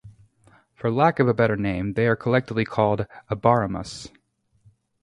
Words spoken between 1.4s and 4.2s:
name, they are collectively called abaremas.